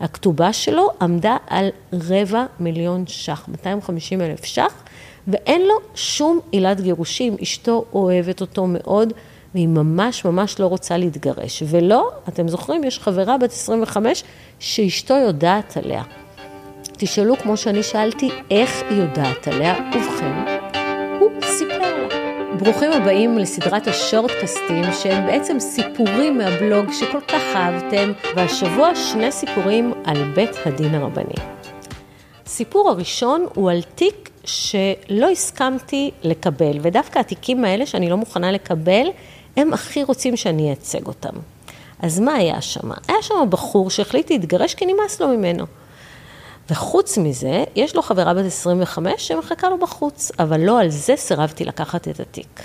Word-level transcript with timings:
הכתובה 0.00 0.52
שלו 0.52 0.88
עמדה 1.00 1.36
על 1.46 1.68
רבע 1.92 2.44
מיליון 2.60 3.04
ש"ח, 3.06 3.48
250 3.48 4.20
אלף 4.20 4.44
ש"ח, 4.44 4.82
ואין 5.28 5.62
לו 5.62 5.74
שום 5.94 6.40
עילת 6.50 6.80
גירושים. 6.80 7.36
אשתו 7.42 7.84
אוהבת 7.92 8.40
אותו 8.40 8.66
מאוד, 8.66 9.12
והיא 9.54 9.68
ממש 9.68 10.24
ממש 10.24 10.60
לא 10.60 10.66
רוצה 10.66 10.96
להתגרש. 10.96 11.62
ולא, 11.66 12.10
אתם 12.28 12.48
זוכרים, 12.48 12.84
יש 12.84 12.98
חברה 12.98 13.38
בת 13.38 13.52
25 13.52 14.24
שאשתו 14.58 15.14
יודעת 15.14 15.76
עליה. 15.76 16.02
תשאלו, 16.92 17.36
כמו 17.36 17.56
שאני 17.56 17.82
שאלתי, 17.82 18.30
איך 18.50 18.82
היא 18.90 18.98
יודעת 18.98 19.48
עליה? 19.48 19.74
ובכן, 19.94 20.58
הוא 21.20 21.30
סיפר 21.58 22.08
לה. 22.08 22.17
ברוכים 22.58 22.92
הבאים 22.92 23.38
לסדרת 23.38 23.86
השורטקסטים, 23.86 24.84
שהם 25.02 25.26
בעצם 25.26 25.60
סיפורים 25.60 26.38
מהבלוג 26.38 26.92
שכל 26.92 27.20
כך 27.28 27.42
אהבתם, 27.54 28.12
והשבוע 28.36 28.94
שני 28.94 29.32
סיפורים 29.32 29.92
על 30.04 30.32
בית 30.34 30.50
הדין 30.64 30.94
הרבני. 30.94 31.34
הסיפור 32.46 32.90
הראשון 32.90 33.46
הוא 33.54 33.70
על 33.70 33.82
תיק 33.82 34.30
שלא 34.44 35.30
הסכמתי 35.32 36.10
לקבל, 36.22 36.78
ודווקא 36.82 37.18
התיקים 37.18 37.64
האלה 37.64 37.86
שאני 37.86 38.10
לא 38.10 38.16
מוכנה 38.16 38.52
לקבל, 38.52 39.06
הם 39.56 39.72
הכי 39.72 40.02
רוצים 40.02 40.36
שאני 40.36 40.68
אייצג 40.68 41.06
אותם. 41.06 41.34
אז 42.02 42.20
מה 42.20 42.34
היה 42.34 42.60
שם? 42.60 42.90
היה 43.08 43.22
שם 43.22 43.34
בחור 43.50 43.90
שהחליט 43.90 44.30
להתגרש 44.30 44.74
כי 44.74 44.86
נמאס 44.86 45.20
לו 45.20 45.28
ממנו. 45.28 45.64
וחוץ 46.70 47.18
מזה, 47.18 47.64
יש 47.76 47.96
לו 47.96 48.02
חברה 48.02 48.34
בת 48.34 48.44
25 48.44 49.28
שמחכה 49.28 49.68
לו 49.68 49.78
בחוץ, 49.78 50.32
אבל 50.38 50.60
לא 50.60 50.80
על 50.80 50.88
זה 50.88 51.16
סירבתי 51.16 51.64
לקחת 51.64 52.08
את 52.08 52.20
התיק. 52.20 52.62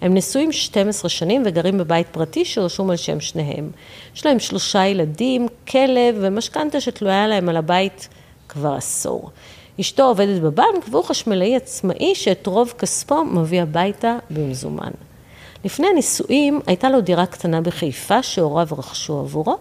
הם 0.00 0.14
נשואים 0.14 0.52
12 0.52 1.08
שנים 1.08 1.42
וגרים 1.46 1.78
בבית 1.78 2.06
פרטי 2.10 2.44
שרשום 2.44 2.90
על 2.90 2.96
שם 2.96 3.20
שניהם. 3.20 3.70
יש 4.14 4.26
להם 4.26 4.38
שלושה 4.38 4.86
ילדים, 4.86 5.48
כלב 5.68 6.16
ומשכנתה 6.20 6.80
שתלויה 6.80 7.26
להם 7.26 7.48
על 7.48 7.56
הבית 7.56 8.08
כבר 8.48 8.74
עשור. 8.74 9.30
אשתו 9.80 10.02
עובדת 10.02 10.42
בבנק 10.42 10.84
והוא 10.90 11.04
חשמלאי 11.04 11.56
עצמאי 11.56 12.14
שאת 12.14 12.46
רוב 12.46 12.74
כספו 12.78 13.24
מביא 13.24 13.62
הביתה 13.62 14.16
במזומן. 14.30 14.90
לפני 15.64 15.86
הנישואים 15.86 16.60
הייתה 16.66 16.90
לו 16.90 17.00
דירה 17.00 17.26
קטנה 17.26 17.60
בחיפה 17.60 18.22
שהוריו 18.22 18.68
רכשו 18.72 19.18
עבורו, 19.18 19.56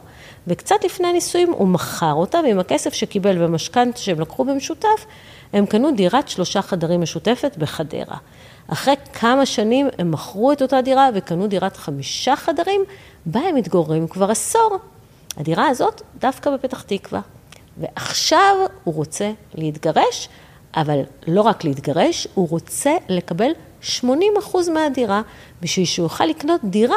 וקצת 0.48 0.76
לפני 0.86 1.08
הנישואים 1.08 1.52
הוא 1.52 1.68
מכר 1.68 2.14
אותה, 2.14 2.40
ועם 2.44 2.60
הכסף 2.60 2.94
שקיבל 2.94 3.38
במשכנתה 3.44 3.98
שהם 3.98 4.20
לקחו 4.20 4.45
במשותף, 4.45 5.06
הם 5.54 5.66
קנו 5.66 5.92
דירת 5.92 6.30
שלושה 6.30 6.62
חדרים 6.62 7.02
משותפת 7.02 7.58
בחדרה. 7.58 8.18
אחרי 8.68 8.94
כמה 9.14 9.45
שנים 9.45 9.88
הם 9.98 10.12
מכרו 10.12 10.52
את 10.52 10.62
אותה 10.62 10.82
דירה 10.82 11.10
וקנו 11.14 11.48
דירת 11.48 11.78
חמישה 11.78 12.36
חדרים, 12.36 12.82
בה 13.26 13.40
הם 13.40 13.56
מתגוררים 13.56 14.08
כבר 14.08 14.32
עשור. 14.32 14.78
הדירה 15.38 15.67
הזאת 15.67 16.02
דווקא 16.20 16.52
בפתח 16.52 16.82
תקווה. 16.82 17.22
ועכשיו 17.78 18.56
הוא 18.84 18.95
רוצה 18.95 19.32
להתגרש, 19.56 20.30
אבל 20.76 21.02
לא 21.28 21.42
רק 21.42 21.64
להתגרש, 21.64 22.28
הוא 22.34 22.50
רוצה 22.50 22.92
לקבל 23.10 23.52
80 23.82 24.34
אחוז 24.40 24.70
מהדירה, 24.70 25.22
בשביל 25.62 25.86
שהוא 25.86 26.06
יוכל 26.06 26.26
לקנות 26.26 26.62
דירה 26.64 26.96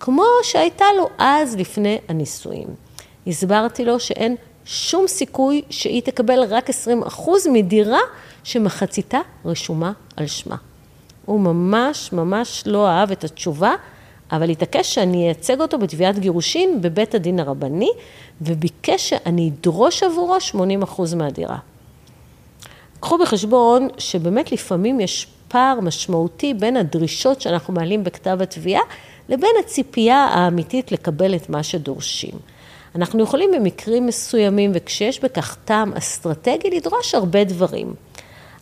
כמו 0.00 0.24
שהייתה 0.42 0.84
לו 0.96 1.08
אז 1.18 1.56
לפני 1.56 1.98
הנישואים. 2.08 2.68
הסברתי 3.26 3.84
לו 3.84 4.00
שאין 4.00 4.36
שום 4.64 5.06
סיכוי 5.06 5.62
שהיא 5.70 6.02
תקבל 6.02 6.44
רק 6.44 6.70
20 6.70 7.02
אחוז 7.02 7.46
מדירה 7.46 8.00
שמחציתה 8.44 9.20
רשומה 9.44 9.92
על 10.16 10.26
שמה. 10.26 10.56
הוא 11.24 11.40
ממש 11.40 12.12
ממש 12.12 12.62
לא 12.66 12.88
אהב 12.88 13.10
את 13.10 13.24
התשובה, 13.24 13.72
אבל 14.32 14.50
התעקש 14.50 14.94
שאני 14.94 15.26
אייצג 15.26 15.60
אותו 15.60 15.78
בתביעת 15.78 16.18
גירושין 16.18 16.82
בבית 16.82 17.14
הדין 17.14 17.40
הרבני, 17.40 17.90
וביקש 18.40 19.08
שאני 19.08 19.50
אדרוש 19.50 20.02
עבורו 20.02 20.40
80 20.40 20.82
אחוז 20.82 21.14
מהדירה. 21.14 21.58
קחו 23.00 23.18
בחשבון 23.18 23.88
שבאמת 23.98 24.52
לפעמים 24.52 25.00
יש 25.00 25.26
פער 25.48 25.80
משמעותי 25.80 26.54
בין 26.54 26.76
הדרישות 26.76 27.40
שאנחנו 27.40 27.74
מעלים 27.74 28.04
בכתב 28.04 28.38
התביעה 28.42 28.82
לבין 29.28 29.50
הציפייה 29.64 30.16
האמיתית 30.16 30.92
לקבל 30.92 31.34
את 31.34 31.48
מה 31.48 31.62
שדורשים. 31.62 32.34
אנחנו 32.94 33.22
יכולים 33.22 33.50
במקרים 33.54 34.06
מסוימים, 34.06 34.70
וכשיש 34.74 35.24
בכך 35.24 35.56
טעם 35.64 35.92
אסטרטגי, 35.94 36.70
לדרוש 36.70 37.14
הרבה 37.14 37.44
דברים. 37.44 37.94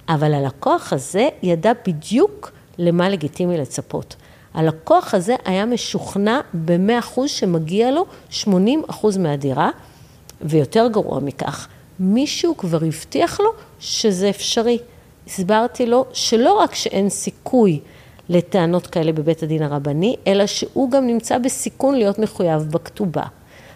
אבל 0.08 0.34
הלקוח 0.34 0.92
הזה 0.92 1.28
ידע 1.42 1.72
בדיוק 1.86 2.52
למה 2.78 3.08
לגיטימי 3.08 3.58
לצפות. 3.58 4.16
הלקוח 4.54 5.14
הזה 5.14 5.36
היה 5.44 5.66
משוכנע 5.66 6.41
ב-100% 6.54 7.20
שמגיע 7.26 7.91
לו 7.91 8.06
80% 8.44 8.46
מהדירה, 9.19 9.70
ויותר 10.41 10.88
גרוע 10.88 11.20
מכך, 11.20 11.69
מישהו 12.00 12.56
כבר 12.56 12.84
הבטיח 12.84 13.40
לו 13.40 13.50
שזה 13.80 14.30
אפשרי. 14.30 14.78
הסברתי 15.26 15.86
לו 15.86 16.04
שלא 16.12 16.52
רק 16.52 16.74
שאין 16.74 17.08
סיכוי 17.08 17.80
לטענות 18.28 18.86
כאלה 18.86 19.12
בבית 19.12 19.42
הדין 19.42 19.62
הרבני, 19.62 20.16
אלא 20.26 20.46
שהוא 20.46 20.90
גם 20.90 21.06
נמצא 21.06 21.38
בסיכון 21.38 21.94
להיות 21.94 22.18
מחויב 22.18 22.62
בכתובה. 22.62 23.22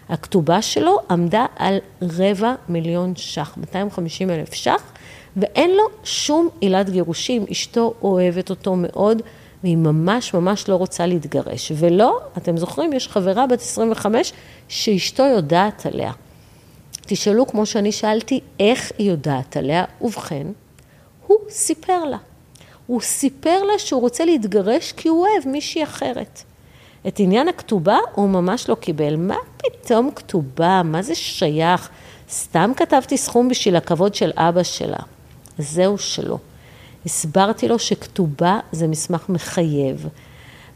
הכתובה 0.09 0.61
שלו 0.61 0.97
עמדה 1.09 1.45
על 1.55 1.77
רבע 2.01 2.55
מיליון 2.69 3.13
ש"ח, 3.15 3.57
250 3.57 4.29
אלף 4.29 4.53
ש"ח, 4.53 4.91
ואין 5.37 5.71
לו 5.71 5.83
שום 6.03 6.49
עילת 6.59 6.89
גירושים. 6.89 7.45
אשתו 7.51 7.93
אוהבת 8.01 8.49
אותו 8.49 8.75
מאוד, 8.75 9.21
והיא 9.63 9.77
ממש 9.77 10.33
ממש 10.33 10.69
לא 10.69 10.75
רוצה 10.75 11.05
להתגרש. 11.05 11.71
ולא, 11.75 12.19
אתם 12.37 12.57
זוכרים, 12.57 12.93
יש 12.93 13.07
חברה 13.07 13.47
בת 13.47 13.59
25 13.61 14.33
שאשתו 14.67 15.23
יודעת 15.23 15.85
עליה. 15.85 16.11
תשאלו, 17.13 17.47
כמו 17.47 17.65
שאני 17.65 17.91
שאלתי, 17.91 18.39
איך 18.59 18.91
היא 18.97 19.11
יודעת 19.11 19.57
עליה? 19.57 19.85
ובכן, 20.01 20.47
הוא 21.27 21.37
סיפר 21.49 22.03
לה. 22.03 22.17
הוא 22.87 23.01
סיפר 23.01 23.63
לה 23.63 23.79
שהוא 23.79 24.01
רוצה 24.01 24.25
להתגרש 24.25 24.91
כי 24.91 25.07
הוא 25.09 25.27
אוהב 25.27 25.47
מישהי 25.47 25.83
אחרת. 25.83 26.43
את 27.07 27.19
עניין 27.19 27.47
הכתובה 27.47 27.97
הוא 28.15 28.29
ממש 28.29 28.69
לא 28.69 28.75
קיבל. 28.75 29.15
מה 29.15 29.35
פתאום 29.57 30.11
כתובה? 30.15 30.81
מה 30.85 31.01
זה 31.01 31.15
שייך? 31.15 31.89
סתם 32.29 32.71
כתבתי 32.77 33.17
סכום 33.17 33.49
בשביל 33.49 33.75
הכבוד 33.75 34.15
של 34.15 34.31
אבא 34.35 34.63
שלה. 34.63 34.99
זהו 35.57 35.97
שלא. 35.97 36.37
הסברתי 37.05 37.67
לו 37.67 37.79
שכתובה 37.79 38.59
זה 38.71 38.87
מסמך 38.87 39.29
מחייב. 39.29 40.07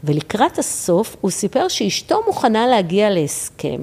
ולקראת 0.04 0.58
הסוף 0.58 1.16
הוא 1.20 1.30
סיפר 1.30 1.68
שאשתו 1.68 2.22
מוכנה 2.26 2.66
להגיע 2.66 3.10
להסכם, 3.10 3.80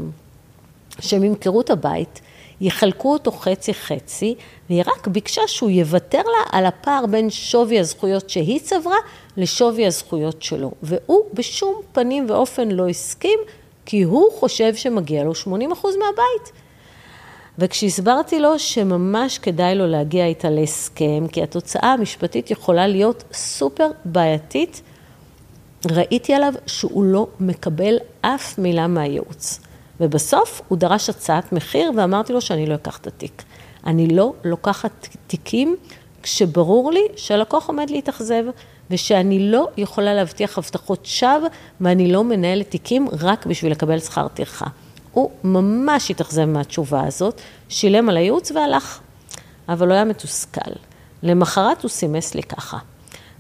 שהם 1.00 1.24
ימכרו 1.24 1.62
את 1.62 1.70
הבית, 1.70 2.22
יחלקו 2.62 3.14
אותו 3.14 3.32
חצי-חצי, 3.32 4.36
והיא 4.70 4.84
רק 4.86 5.08
ביקשה 5.08 5.42
שהוא 5.48 5.70
יוותר 5.70 6.22
לה 6.22 6.58
על 6.58 6.66
הפער 6.66 7.06
בין 7.06 7.30
שווי 7.30 7.80
הזכויות 7.80 8.30
שהיא 8.30 8.60
צברה 8.60 8.98
לשווי 9.38 9.86
הזכויות 9.86 10.42
שלו. 10.42 10.72
והוא 10.84 11.26
בשום 11.34 11.82
פנים 11.92 12.26
ואופן 12.30 12.72
לא 12.72 12.88
הסכים, 12.90 13.40
כי 13.86 14.02
הוא 14.02 14.32
חושב 14.40 14.76
שמגיע 14.76 15.24
לו 15.24 15.32
80% 15.32 15.46
מהבית. 15.48 16.52
וכשהסברתי 17.60 18.40
לו 18.40 18.60
שממש 18.60 19.38
כדאי 19.38 19.76
לו 19.76 19.88
להגיע 19.88 20.26
איתה 20.26 20.50
להסכם, 20.50 21.28
כי 21.32 21.44
התוצאה 21.44 21.94
המשפטית 21.94 22.52
יכולה 22.52 22.88
להיות 22.88 23.24
סופר 23.34 23.88
בעייתית, 24.06 24.82
ראיתי 25.92 26.34
עליו 26.34 26.54
שהוא 26.68 27.04
לא 27.04 27.28
מקבל 27.40 27.98
אף 28.22 28.58
מילה 28.58 28.88
מהייעוץ. 28.88 29.60
ובסוף 30.00 30.62
הוא 30.68 30.78
דרש 30.78 31.10
הצעת 31.10 31.52
מחיר 31.54 31.92
ואמרתי 31.98 32.34
לו 32.34 32.42
שאני 32.42 32.66
לא 32.66 32.76
אקח 32.76 32.98
את 32.98 33.08
התיק. 33.08 33.44
אני 33.86 34.08
לא 34.08 34.34
לוקחת 34.44 35.08
תיקים 35.28 35.76
כשברור 36.24 36.92
לי 36.92 37.08
שהלקוח 37.16 37.68
עומד 37.68 37.90
להתאכזב 37.90 38.44
ושאני 38.92 39.52
לא 39.52 39.68
יכולה 39.78 40.14
להבטיח 40.14 40.58
הבטחות 40.58 41.06
שווא 41.06 41.48
ואני 41.82 42.12
לא 42.12 42.24
מנהלת 42.24 42.70
תיקים 42.70 43.08
רק 43.20 43.46
בשביל 43.46 43.72
לקבל 43.72 44.00
שכר 44.00 44.28
טרחה. 44.28 44.66
הוא 45.12 45.32
ממש 45.44 46.12
התאכזב 46.12 46.46
מהתשובה 46.46 47.04
הזאת, 47.08 47.42
שילם 47.70 48.10
על 48.10 48.18
הייעוץ 48.18 48.52
והלך, 48.52 49.00
אבל 49.70 49.88
הוא 49.88 49.94
היה 49.94 50.04
מתוסכל. 50.04 50.72
למחרת 51.24 51.84
הוא 51.84 51.90
סימס 51.90 52.36
לי 52.36 52.44
ככה. 52.44 52.78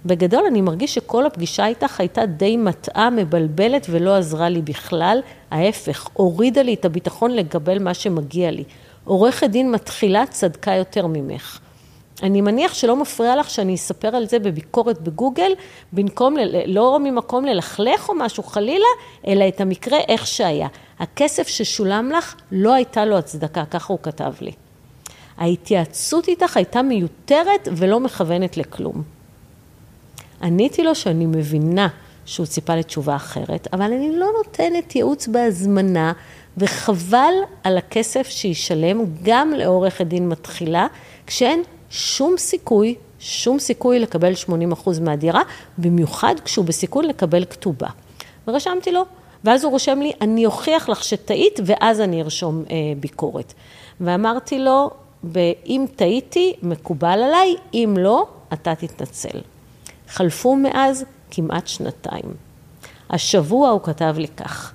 בגדול 0.05 0.45
אני 0.47 0.61
מרגיש 0.61 0.95
שכל 0.95 1.25
הפגישה 1.25 1.65
איתך 1.67 2.00
הייתה 2.00 2.25
די 2.25 2.57
מטעה, 2.57 3.09
מבלבלת 3.09 3.88
ולא 3.89 4.15
עזרה 4.15 4.50
לי 4.50 4.61
בכלל. 4.61 5.19
ההפך, 5.51 6.07
הורידה 6.13 6.61
לי 6.61 6.73
את 6.73 6.85
הביטחון 6.85 7.31
לקבל 7.31 7.79
מה 7.79 7.94
שמגיע 7.94 8.51
לי. 8.51 8.63
עורכת 9.05 9.50
דין 9.50 9.71
מתחילה 9.71 10.25
צדקה 10.25 10.71
יותר 10.71 11.07
ממך. 11.07 11.59
אני 12.23 12.41
מניח 12.41 12.73
שלא 12.73 12.95
מפריע 12.95 13.35
לך 13.35 13.50
שאני 13.50 13.75
אספר 13.75 14.15
על 14.15 14.27
זה 14.27 14.39
בביקורת 14.39 15.01
בגוגל, 15.01 15.51
במקום, 15.94 16.35
לא 16.65 17.00
ממקום 17.00 17.45
ללכלך 17.45 18.09
או 18.09 18.13
משהו 18.15 18.44
חלילה, 18.44 18.85
אלא 19.27 19.47
את 19.47 19.61
המקרה 19.61 19.97
איך 20.07 20.27
שהיה. 20.27 20.67
הכסף 21.00 21.47
ששולם 21.47 22.11
לך, 22.11 22.35
לא 22.51 22.73
הייתה 22.73 23.05
לו 23.05 23.17
הצדקה, 23.17 23.65
ככה 23.65 23.94
הוא 23.94 24.00
כתב 24.03 24.33
לי. 24.41 24.51
ההתייעצות 25.38 26.27
איתך 26.27 26.57
הייתה 26.57 26.81
מיותרת 26.81 27.67
ולא 27.77 28.00
מכוונת 28.00 28.57
לכלום. 28.57 29.12
עניתי 30.43 30.83
לו 30.83 30.95
שאני 30.95 31.25
מבינה 31.25 31.87
שהוא 32.25 32.45
ציפה 32.45 32.75
לתשובה 32.75 33.15
אחרת, 33.15 33.67
אבל 33.73 33.93
אני 33.93 34.15
לא 34.15 34.27
נותנת 34.37 34.95
ייעוץ 34.95 35.27
בהזמנה, 35.27 36.13
וחבל 36.57 37.33
על 37.63 37.77
הכסף 37.77 38.27
שישלם 38.29 39.05
גם 39.23 39.51
לעורכת 39.51 40.05
דין 40.05 40.29
מתחילה, 40.29 40.87
כשאין 41.27 41.63
שום 41.89 42.37
סיכוי, 42.37 42.95
שום 43.19 43.59
סיכוי 43.59 43.99
לקבל 43.99 44.33
80% 44.49 44.51
מהדירה, 45.01 45.41
במיוחד 45.77 46.35
כשהוא 46.45 46.65
בסיכון 46.65 47.05
לקבל 47.05 47.45
כתובה. 47.45 47.87
ורשמתי 48.47 48.91
לו, 48.91 49.05
ואז 49.43 49.63
הוא 49.63 49.71
רושם 49.71 49.99
לי, 49.99 50.11
אני 50.21 50.45
אוכיח 50.45 50.89
לך 50.89 51.03
שטעית, 51.03 51.59
ואז 51.65 52.01
אני 52.01 52.21
ארשום 52.21 52.63
אה, 52.69 52.75
ביקורת. 52.99 53.53
ואמרתי 54.01 54.59
לו, 54.59 54.89
אם 55.65 55.85
טעיתי, 55.95 56.53
מקובל 56.63 57.19
עליי, 57.23 57.55
אם 57.73 57.95
לא, 57.99 58.27
אתה 58.53 58.75
תתנצל. 58.75 59.39
חלפו 60.13 60.56
מאז 60.56 61.06
כמעט 61.31 61.68
שנתיים. 61.68 62.33
השבוע 63.10 63.69
הוא 63.69 63.81
כתב 63.83 64.15
לי 64.18 64.27
כך, 64.27 64.74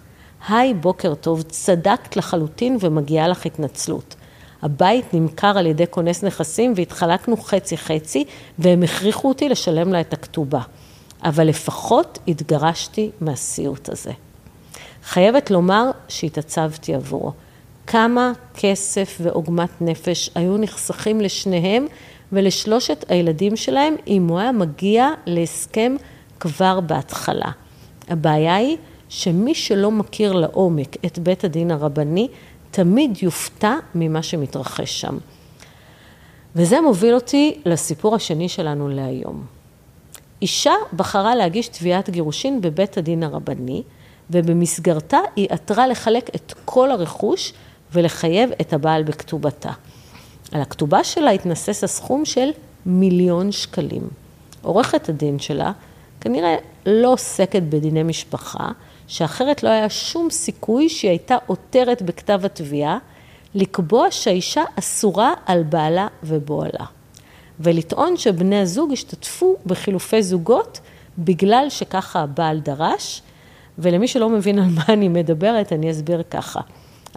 היי, 0.48 0.74
בוקר 0.74 1.14
טוב, 1.14 1.42
צדקת 1.42 2.16
לחלוטין 2.16 2.76
ומגיעה 2.80 3.28
לך 3.28 3.46
התנצלות. 3.46 4.14
הבית 4.62 5.14
נמכר 5.14 5.58
על 5.58 5.66
ידי 5.66 5.84
כונס 5.90 6.24
נכסים 6.24 6.72
והתחלקנו 6.76 7.36
חצי-חצי, 7.36 8.24
והם 8.58 8.82
הכריחו 8.82 9.28
אותי 9.28 9.48
לשלם 9.48 9.92
לה 9.92 10.00
את 10.00 10.12
הכתובה. 10.12 10.60
אבל 11.24 11.46
לפחות 11.46 12.18
התגרשתי 12.28 13.10
מהסיוט 13.20 13.88
הזה. 13.88 14.12
חייבת 15.04 15.50
לומר 15.50 15.90
שהתעצבתי 16.08 16.94
עבורו. 16.94 17.32
כמה 17.86 18.32
כסף 18.54 19.18
ועוגמת 19.20 19.70
נפש 19.80 20.30
היו 20.34 20.56
נחסכים 20.56 21.20
לשניהם 21.20 21.86
ולשלושת 22.32 23.04
הילדים 23.08 23.56
שלהם 23.56 23.94
אם 24.06 24.28
הוא 24.28 24.38
היה 24.38 24.52
מגיע 24.52 25.08
להסכם 25.26 25.96
כבר 26.40 26.80
בהתחלה. 26.80 27.50
הבעיה 28.08 28.56
היא 28.56 28.76
שמי 29.08 29.54
שלא 29.54 29.90
מכיר 29.90 30.32
לעומק 30.32 30.96
את 31.06 31.18
בית 31.18 31.44
הדין 31.44 31.70
הרבני, 31.70 32.28
תמיד 32.70 33.18
יופתע 33.22 33.74
ממה 33.94 34.22
שמתרחש 34.22 35.00
שם. 35.00 35.18
וזה 36.56 36.80
מוביל 36.80 37.14
אותי 37.14 37.60
לסיפור 37.64 38.14
השני 38.14 38.48
שלנו 38.48 38.88
להיום. 38.88 39.44
אישה 40.42 40.72
בחרה 40.92 41.34
להגיש 41.34 41.68
תביעת 41.68 42.10
גירושין 42.10 42.60
בבית 42.60 42.96
הדין 42.98 43.22
הרבני, 43.22 43.82
ובמסגרתה 44.30 45.18
היא 45.36 45.46
עתרה 45.50 45.86
לחלק 45.86 46.30
את 46.34 46.54
כל 46.64 46.90
הרכוש 46.90 47.52
ולחייב 47.92 48.50
את 48.60 48.72
הבעל 48.72 49.02
בכתובתה. 49.02 49.72
על 50.52 50.60
הכתובה 50.60 51.04
שלה 51.04 51.30
התנסס 51.30 51.84
הסכום 51.84 52.24
של 52.24 52.50
מיליון 52.86 53.52
שקלים. 53.52 54.08
עורכת 54.62 55.08
הדין 55.08 55.38
שלה 55.38 55.72
כנראה 56.20 56.56
לא 56.86 57.12
עוסקת 57.12 57.62
בדיני 57.62 58.02
משפחה, 58.02 58.68
שאחרת 59.06 59.62
לא 59.62 59.68
היה 59.68 59.90
שום 59.90 60.30
סיכוי 60.30 60.88
שהיא 60.88 61.10
הייתה 61.10 61.36
עותרת 61.46 62.02
בכתב 62.02 62.40
התביעה 62.44 62.98
לקבוע 63.54 64.10
שהאישה 64.10 64.62
אסורה 64.78 65.34
על 65.46 65.62
בעלה 65.62 66.06
ובועלה. 66.22 66.84
ולטעון 67.60 68.16
שבני 68.16 68.60
הזוג 68.60 68.92
השתתפו 68.92 69.56
בחילופי 69.66 70.22
זוגות 70.22 70.80
בגלל 71.18 71.66
שככה 71.68 72.20
הבעל 72.20 72.60
דרש, 72.60 73.22
ולמי 73.78 74.08
שלא 74.08 74.28
מבין 74.28 74.58
על 74.58 74.68
מה 74.74 74.84
אני 74.88 75.08
מדברת, 75.08 75.72
אני 75.72 75.90
אסביר 75.90 76.22
ככה. 76.30 76.60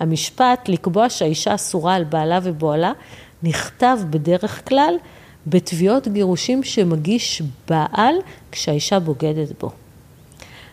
המשפט 0.01 0.69
לקבוע 0.69 1.09
שהאישה 1.09 1.55
אסורה 1.55 1.95
על 1.95 2.03
בעלה 2.03 2.39
ובועלה 2.43 2.91
נכתב 3.43 3.97
בדרך 4.09 4.69
כלל 4.69 4.95
בתביעות 5.47 6.07
גירושים 6.07 6.63
שמגיש 6.63 7.41
בעל 7.67 8.15
כשהאישה 8.51 8.99
בוגדת 8.99 9.59
בו. 9.59 9.71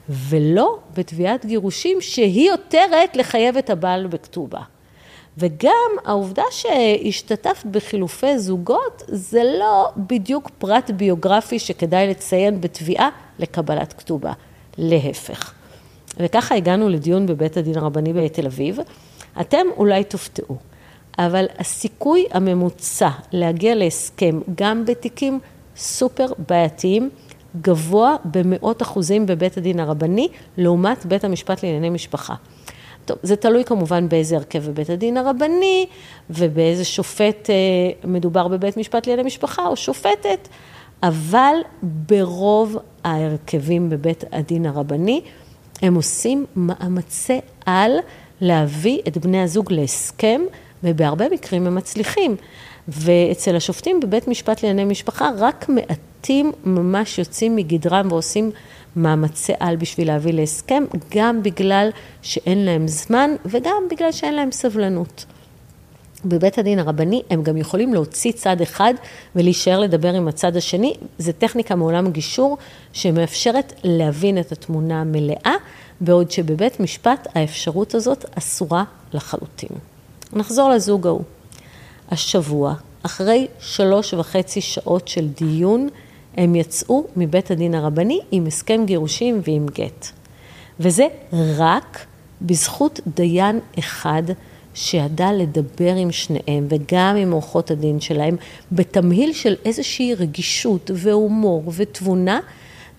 ולא 0.08 0.78
בתביעת 0.96 1.46
גירושים 1.46 2.00
שהיא 2.00 2.52
עותרת 2.52 3.16
לחייב 3.16 3.56
את 3.56 3.70
הבעל 3.70 4.06
בכתובה. 4.06 4.60
וגם 5.38 5.90
העובדה 6.04 6.42
שהשתתפת 6.50 7.66
בחילופי 7.66 8.38
זוגות 8.38 9.02
זה 9.06 9.42
לא 9.58 9.88
בדיוק 9.96 10.50
פרט 10.58 10.90
ביוגרפי 10.90 11.58
שכדאי 11.58 12.06
לציין 12.06 12.60
בתביעה 12.60 13.08
לקבלת 13.38 13.92
כתובה, 13.92 14.32
להפך. 14.78 15.52
וככה 16.16 16.54
הגענו 16.54 16.88
לדיון 16.88 17.26
בבית 17.26 17.56
הדין 17.56 17.78
הרבני 17.78 18.12
בתל 18.12 18.46
אביב. 18.46 18.78
אתם 19.40 19.66
אולי 19.76 20.04
תופתעו, 20.04 20.56
אבל 21.18 21.46
הסיכוי 21.58 22.26
הממוצע 22.30 23.08
להגיע 23.32 23.74
להסכם 23.74 24.40
גם 24.54 24.84
בתיקים 24.84 25.40
סופר 25.76 26.26
בעייתיים 26.48 27.10
גבוה 27.60 28.16
במאות 28.24 28.82
אחוזים 28.82 29.26
בבית 29.26 29.56
הדין 29.56 29.80
הרבני 29.80 30.28
לעומת 30.56 31.06
בית 31.06 31.24
המשפט 31.24 31.62
לענייני 31.62 31.90
משפחה. 31.90 32.34
טוב, 33.04 33.18
זה 33.22 33.36
תלוי 33.36 33.64
כמובן 33.64 34.08
באיזה 34.08 34.36
הרכב 34.36 34.66
בבית 34.66 34.90
הדין 34.90 35.16
הרבני 35.16 35.86
ובאיזה 36.30 36.84
שופט 36.84 37.50
אה, 37.50 37.54
מדובר 38.04 38.48
בבית 38.48 38.76
משפט 38.76 39.06
לענייני 39.06 39.26
משפחה 39.26 39.66
או 39.66 39.76
שופטת, 39.76 40.48
אבל 41.02 41.54
ברוב 41.82 42.76
ההרכבים 43.04 43.90
בבית 43.90 44.24
הדין 44.32 44.66
הרבני 44.66 45.20
הם 45.82 45.94
עושים 45.94 46.46
מאמצי 46.56 47.40
על 47.66 47.92
להביא 48.40 49.00
את 49.08 49.18
בני 49.18 49.42
הזוג 49.42 49.72
להסכם, 49.72 50.40
ובהרבה 50.84 51.28
מקרים 51.28 51.66
הם 51.66 51.74
מצליחים. 51.74 52.36
ואצל 52.88 53.56
השופטים 53.56 54.00
בבית 54.00 54.28
משפט 54.28 54.62
לענייני 54.62 54.90
משפחה, 54.90 55.30
רק 55.38 55.68
מעטים 55.68 56.52
ממש 56.64 57.18
יוצאים 57.18 57.56
מגדרם 57.56 58.06
ועושים 58.10 58.50
מאמצי 58.96 59.52
על 59.60 59.76
בשביל 59.76 60.06
להביא 60.06 60.32
להסכם, 60.32 60.84
גם 61.14 61.42
בגלל 61.42 61.90
שאין 62.22 62.64
להם 62.64 62.88
זמן 62.88 63.30
וגם 63.46 63.82
בגלל 63.90 64.12
שאין 64.12 64.34
להם 64.34 64.52
סבלנות. 64.52 65.24
בבית 66.24 66.58
הדין 66.58 66.78
הרבני 66.78 67.22
הם 67.30 67.42
גם 67.42 67.56
יכולים 67.56 67.94
להוציא 67.94 68.32
צד 68.32 68.60
אחד 68.60 68.94
ולהישאר 69.36 69.78
לדבר 69.78 70.14
עם 70.14 70.28
הצד 70.28 70.56
השני. 70.56 70.94
זו 71.18 71.32
טכניקה 71.38 71.74
מעולם 71.74 72.06
הגישור 72.06 72.58
שמאפשרת 72.92 73.72
להבין 73.84 74.38
את 74.38 74.52
התמונה 74.52 75.00
המלאה, 75.00 75.54
בעוד 76.00 76.30
שבבית 76.30 76.80
משפט 76.80 77.28
האפשרות 77.34 77.94
הזאת 77.94 78.24
אסורה 78.38 78.84
לחלוטין. 79.12 79.68
נחזור 80.32 80.70
לזוג 80.70 81.06
ההוא. 81.06 81.22
השבוע, 82.10 82.74
אחרי 83.02 83.46
שלוש 83.60 84.14
וחצי 84.14 84.60
שעות 84.60 85.08
של 85.08 85.28
דיון, 85.28 85.88
הם 86.36 86.54
יצאו 86.54 87.06
מבית 87.16 87.50
הדין 87.50 87.74
הרבני 87.74 88.20
עם 88.30 88.46
הסכם 88.46 88.84
גירושים 88.86 89.40
ועם 89.44 89.66
גט. 89.66 90.06
וזה 90.80 91.06
רק 91.32 92.06
בזכות 92.42 93.00
דיין 93.06 93.60
אחד 93.78 94.22
שידע 94.78 95.32
לדבר 95.32 95.94
עם 95.94 96.12
שניהם 96.12 96.66
וגם 96.68 97.16
עם 97.16 97.32
עורכות 97.32 97.70
הדין 97.70 98.00
שלהם 98.00 98.36
בתמהיל 98.72 99.32
של 99.32 99.54
איזושהי 99.64 100.14
רגישות 100.14 100.90
והומור 100.94 101.62
ותבונה. 101.76 102.40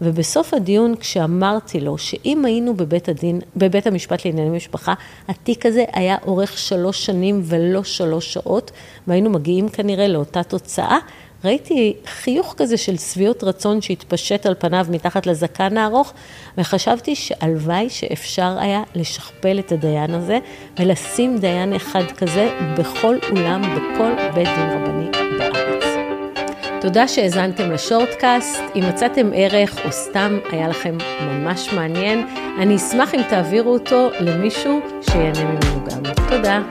ובסוף 0.01 0.53
הדיון, 0.53 0.95
כשאמרתי 0.95 1.79
לו 1.79 1.97
שאם 1.97 2.45
היינו 2.45 2.73
בבית 2.73 3.09
הדין, 3.09 3.41
בבית 3.57 3.87
המשפט 3.87 4.25
לענייני 4.25 4.57
משפחה, 4.57 4.93
התיק 5.27 5.65
הזה 5.65 5.85
היה 5.93 6.17
אורך 6.25 6.57
שלוש 6.57 7.05
שנים 7.05 7.41
ולא 7.43 7.83
שלוש 7.83 8.33
שעות, 8.33 8.71
והיינו 9.07 9.29
מגיעים 9.29 9.69
כנראה 9.69 10.07
לאותה 10.07 10.43
תוצאה, 10.43 10.97
ראיתי 11.45 11.93
חיוך 12.05 12.55
כזה 12.57 12.77
של 12.77 12.97
שביעות 12.97 13.43
רצון 13.43 13.81
שהתפשט 13.81 14.45
על 14.45 14.55
פניו 14.59 14.85
מתחת 14.89 15.25
לזקן 15.25 15.77
הארוך, 15.77 16.13
וחשבתי 16.57 17.15
שהלוואי 17.15 17.89
שאפשר 17.89 18.57
היה 18.59 18.83
לשכפל 18.95 19.59
את 19.59 19.71
הדיין 19.71 20.13
הזה 20.13 20.39
ולשים 20.79 21.37
דיין 21.37 21.73
אחד 21.73 22.03
כזה 22.17 22.49
בכל 22.77 23.17
אולם, 23.31 23.61
בכל 23.61 24.11
בית 24.33 24.47
דין 24.47 24.69
רבני 24.69 25.09
בארץ. 25.37 25.83
תודה 26.81 27.07
שהאזנתם 27.07 27.71
לשורטקאסט, 27.71 28.59
אם 28.75 28.83
מצאתם 28.89 29.31
ערך 29.35 29.85
או 29.85 29.91
סתם 29.91 30.39
היה 30.51 30.67
לכם 30.67 30.97
ממש 31.21 31.73
מעניין, 31.73 32.27
אני 32.61 32.75
אשמח 32.75 33.15
אם 33.15 33.21
תעבירו 33.29 33.73
אותו 33.73 34.09
למישהו 34.19 34.79
שיהנה 35.01 35.43
ממנו 35.43 35.85
גם. 35.85 36.13
תודה. 36.29 36.61